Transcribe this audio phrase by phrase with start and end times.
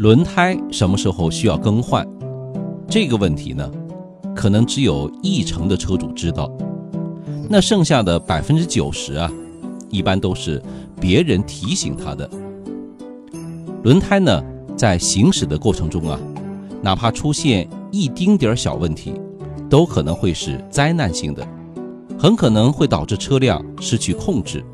[0.00, 2.08] 轮胎什么时候需要更换？
[2.88, 3.70] 这个问题呢，
[4.34, 6.50] 可能只有一成的车主知道。
[7.50, 9.30] 那剩下的百分之九十啊，
[9.90, 10.62] 一般都是
[10.98, 12.26] 别人提醒他的。
[13.82, 14.42] 轮胎呢，
[14.74, 16.18] 在行驶的过程中啊，
[16.80, 19.12] 哪怕出现一丁点儿小问题，
[19.68, 21.46] 都可能会是灾难性的，
[22.18, 24.64] 很可能会导致车辆失去控制。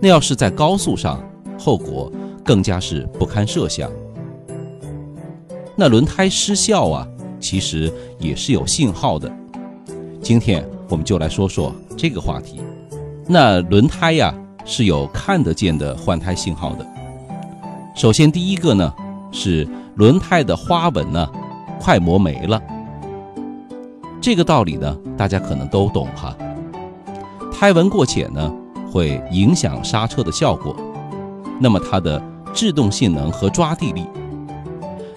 [0.00, 1.20] 那要是在高速上，
[1.58, 2.08] 后果
[2.44, 3.90] 更加是不堪设想。
[5.80, 7.08] 那轮胎失效啊，
[7.40, 9.32] 其实也是有信号的。
[10.20, 12.60] 今天我们就来说说这个话题。
[13.26, 14.34] 那轮胎呀
[14.66, 16.86] 是有看得见的换胎信号的。
[17.96, 18.92] 首先第一个呢
[19.32, 21.26] 是轮胎的花纹呢
[21.80, 22.60] 快磨没了。
[24.20, 26.36] 这个道理呢大家可能都懂哈。
[27.50, 28.52] 胎纹过浅呢
[28.92, 30.76] 会影响刹车的效果，
[31.58, 34.04] 那么它的制动性能和抓地力。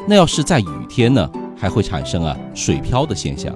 [0.08, 3.54] 那要是在雨天呢，还会产生啊水漂的现象。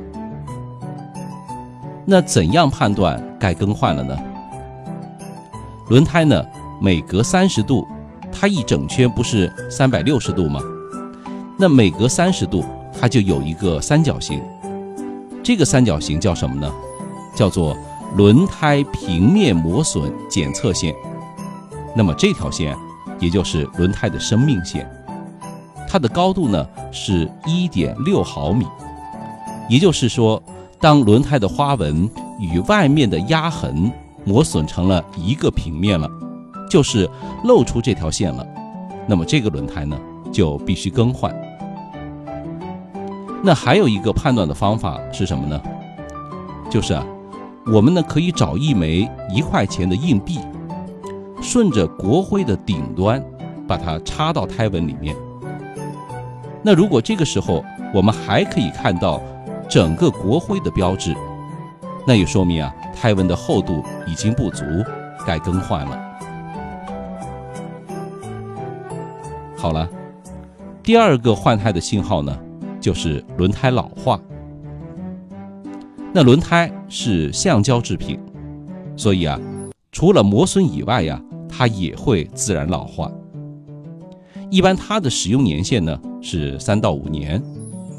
[2.05, 4.17] 那怎样判断该更换了呢？
[5.89, 6.41] 轮胎呢，
[6.81, 7.85] 每隔三十度，
[8.31, 10.61] 它一整圈不是三百六十度吗？
[11.57, 12.63] 那每隔三十度，
[12.97, 14.41] 它就有一个三角形。
[15.43, 16.71] 这个三角形叫什么呢？
[17.35, 17.75] 叫做
[18.15, 20.95] 轮胎平面磨损检测线。
[21.95, 22.73] 那么这条线，
[23.19, 24.89] 也就是轮胎的生命线。
[25.87, 28.65] 它的高度呢是一点六毫米，
[29.69, 30.41] 也就是说，
[30.79, 33.91] 当轮胎的花纹与外面的压痕
[34.25, 36.09] 磨损成了一个平面了，
[36.69, 37.09] 就是
[37.45, 38.45] 露出这条线了，
[39.07, 39.97] 那么这个轮胎呢
[40.31, 41.33] 就必须更换。
[43.41, 45.61] 那还有一个判断的方法是什么呢？
[46.69, 47.05] 就是啊，
[47.71, 50.39] 我们呢可以找一枚一块钱的硬币，
[51.41, 53.23] 顺着国徽的顶端
[53.65, 55.15] 把它插到胎纹里面。
[56.63, 57.63] 那如果这个时候
[57.93, 59.21] 我们还可以看到
[59.69, 61.15] 整个国徽的标志，
[62.05, 64.63] 那也说明啊胎纹的厚度已经不足，
[65.25, 65.99] 该更换了。
[69.55, 69.89] 好了，
[70.83, 72.37] 第二个换胎的信号呢，
[72.79, 74.19] 就是轮胎老化。
[76.13, 78.19] 那轮胎是橡胶制品，
[78.95, 79.39] 所以啊，
[79.91, 83.11] 除了磨损以外呀，它也会自然老化。
[84.49, 85.99] 一般它的使用年限呢？
[86.21, 87.41] 是三到五年，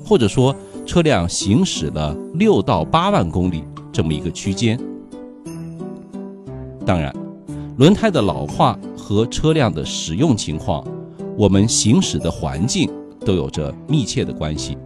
[0.05, 3.63] 或者说车辆行驶了六到八万公里
[3.93, 4.79] 这么一个区间。
[6.85, 7.15] 当然，
[7.77, 10.83] 轮胎的老化和车辆的使用情况、
[11.37, 12.91] 我们行驶的环境
[13.25, 14.77] 都有着密切的关系。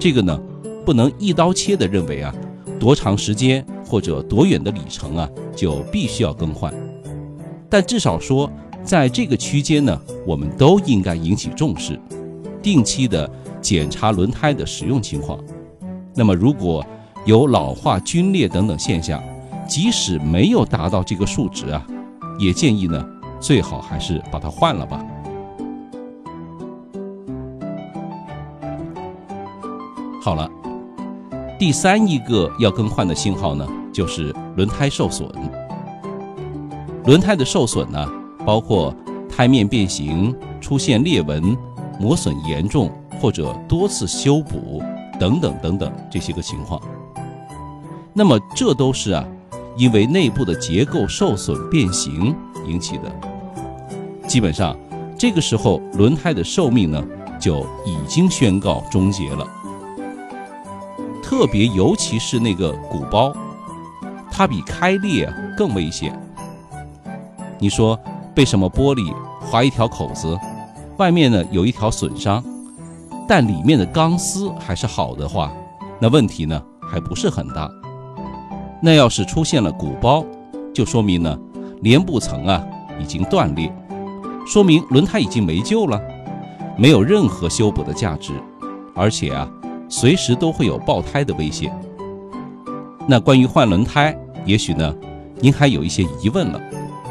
[0.00, 0.40] 这个呢，
[0.84, 2.34] 不能一刀切的认为啊，
[2.80, 6.72] 多长时间或者多远的里程啊就必须要更换。
[7.68, 8.50] 但至少说，
[8.82, 12.00] 在这个区间呢，我们都应该引起重视。
[12.68, 13.26] 定期的
[13.62, 15.38] 检查轮胎的使用情况，
[16.14, 16.84] 那么如果
[17.24, 19.22] 有老化、皲裂等等现象，
[19.66, 21.82] 即使没有达到这个数值啊，
[22.38, 23.02] 也建议呢
[23.40, 25.02] 最好还是把它换了吧。
[30.22, 30.46] 好了，
[31.58, 35.26] 第三一个要更换的信号呢，就是轮胎受损。
[37.06, 38.06] 轮胎的受损呢，
[38.44, 38.94] 包括
[39.26, 41.56] 胎面变形、出现裂纹。
[41.98, 44.82] 磨损严重或者多次修补
[45.18, 46.80] 等等等等这些个情况，
[48.12, 49.24] 那么这都是啊，
[49.76, 52.34] 因为内部的结构受损变形
[52.66, 53.10] 引起的。
[54.26, 54.76] 基本上，
[55.18, 57.04] 这个时候轮胎的寿命呢
[57.40, 59.46] 就已经宣告终结了。
[61.22, 63.34] 特别尤其是那个鼓包，
[64.30, 66.16] 它比开裂更危险。
[67.58, 67.98] 你说
[68.34, 70.38] 被什么玻璃划一条口子？
[70.98, 72.42] 外面呢有一条损伤，
[73.28, 75.52] 但里面的钢丝还是好的话，
[76.00, 77.70] 那问题呢还不是很大。
[78.82, 80.24] 那要是出现了鼓包，
[80.74, 81.38] 就说明呢
[81.82, 82.64] 帘布层啊
[83.00, 83.72] 已经断裂，
[84.44, 86.00] 说明轮胎已经没救了，
[86.76, 88.32] 没有任何修补的价值，
[88.92, 89.48] 而且啊
[89.88, 91.72] 随时都会有爆胎的危险。
[93.06, 94.92] 那关于换轮胎，也许呢
[95.38, 96.60] 您还有一些疑问了，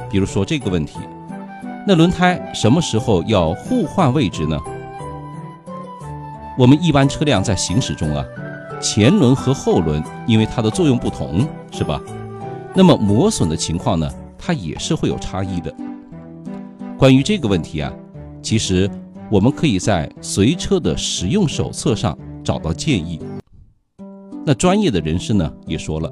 [0.09, 0.99] 比如说这个问题。
[1.87, 4.59] 那轮胎什么时候要互换位置呢？
[6.57, 8.25] 我们一般车辆在行驶中啊，
[8.81, 12.01] 前轮和后轮因为它的作用不同，是吧？
[12.75, 15.73] 那么磨损的情况呢，它也是会有差异的。
[16.97, 17.89] 关于这个问题啊，
[18.41, 18.91] 其实
[19.31, 23.17] 我们可以在随车的使用手册上找到建议。
[24.45, 26.11] 那专业的人士呢也说了，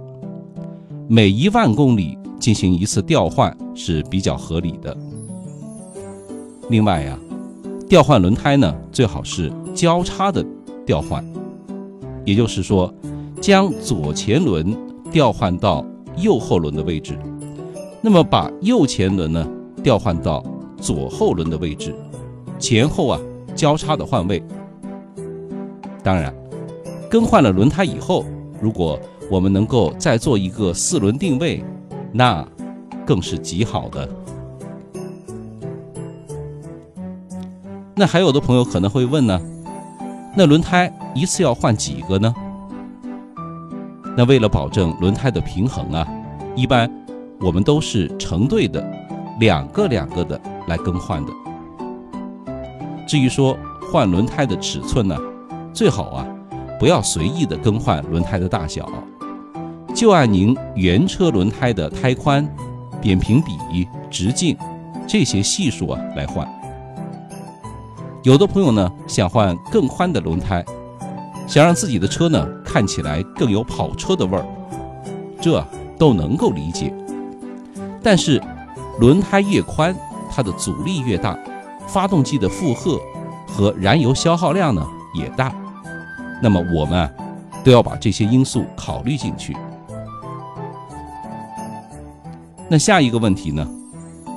[1.09, 4.95] 每一万公里进行一次调换是比较合理的。
[6.69, 7.17] 另外呀，
[7.87, 10.43] 调换轮胎呢，最好是交叉的
[10.85, 11.23] 调换，
[12.25, 12.91] 也就是说，
[13.39, 14.75] 将左前轮
[15.11, 15.85] 调换到
[16.17, 17.17] 右后轮的位置，
[18.01, 19.47] 那么把右前轮呢
[19.83, 20.43] 调换到
[20.77, 21.95] 左后轮的位置，
[22.57, 23.19] 前后啊
[23.55, 24.41] 交叉的换位。
[26.01, 26.33] 当然，
[27.09, 28.25] 更换了轮胎以后，
[28.59, 31.63] 如果我们能够再做一个四轮定位，
[32.11, 32.43] 那
[33.05, 34.09] 更是极好的。
[37.97, 39.39] 那还有的朋友可能会问呢，
[40.35, 42.33] 那轮胎一次要换几个呢？
[44.17, 46.05] 那为了保证轮胎的平衡啊，
[46.55, 46.91] 一般
[47.39, 48.85] 我们都是成对的，
[49.39, 51.31] 两个两个的来更换的。
[53.07, 53.57] 至于说
[53.91, 55.17] 换轮胎的尺寸呢，
[55.73, 56.27] 最好啊
[56.77, 58.89] 不要随意的更换轮胎的大小，
[59.93, 62.45] 就按您原车轮胎的胎宽、
[63.01, 64.57] 扁平比、直径
[65.07, 66.45] 这些系数啊来换。
[68.25, 70.65] 有的朋友呢想换更宽的轮胎，
[71.47, 74.43] 想让自己的车呢看起来更有跑车的味儿，
[75.39, 75.63] 这
[75.95, 76.91] 都能够理解。
[78.01, 78.41] 但是
[78.99, 79.95] 轮胎越宽，
[80.31, 81.37] 它的阻力越大，
[81.85, 82.99] 发动机的负荷
[83.47, 84.83] 和燃油消耗量呢
[85.13, 85.53] 也大。
[86.41, 87.07] 那么我们
[87.63, 89.55] 都要把这些因素考虑进去。
[92.67, 93.69] 那下一个问题呢？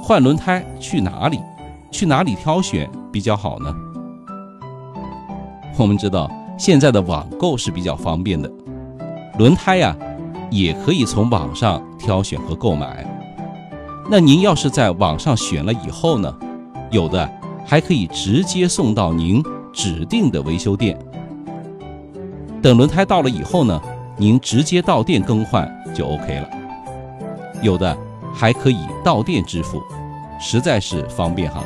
[0.03, 1.41] 换轮胎去哪里？
[1.91, 2.91] 去哪里挑选？
[3.11, 3.75] 比较好呢。
[5.79, 8.51] 我们知道现在的网购是比较方便的，
[9.39, 9.97] 轮胎呀
[10.51, 13.07] 也可以从网上挑选和购买。
[14.11, 16.35] 那您要是在网上选了以后呢，
[16.91, 17.31] 有的
[17.65, 19.43] 还可以直接送到您
[19.73, 20.99] 指定的维修店。
[22.61, 23.81] 等轮胎到了以后呢，
[24.17, 26.49] 您直接到店更换就 OK 了。
[27.63, 27.97] 有的
[28.35, 29.83] 还可以到店支付，
[30.41, 31.63] 实在是方便哈。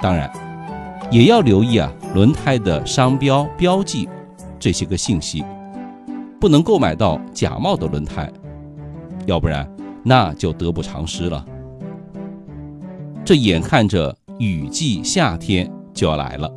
[0.00, 0.30] 当然，
[1.10, 4.08] 也要留意啊，轮胎的商标标记
[4.58, 5.44] 这些个信息，
[6.40, 8.30] 不能购买到假冒的轮胎，
[9.26, 9.68] 要不然
[10.04, 11.44] 那就得不偿失了。
[13.24, 16.48] 这眼看着雨季夏天就要来了，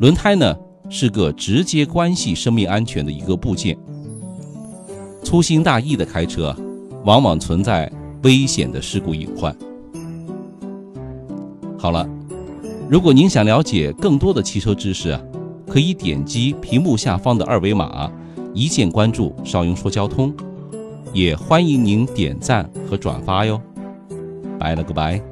[0.00, 0.56] 轮胎呢
[0.88, 3.78] 是个直接关系生命安全的一个部件，
[5.22, 6.54] 粗心大意的开车，
[7.04, 7.90] 往往存在
[8.24, 9.54] 危险的事故隐患。
[11.78, 12.08] 好了。
[12.90, 15.16] 如果您想了解更多的汽车知识，
[15.64, 18.10] 可以点击屏幕下方的二维码，
[18.52, 20.34] 一键关注“邵雍说交通”，
[21.14, 23.62] 也欢迎您点赞和转发哟。
[24.58, 25.22] 拜了个拜。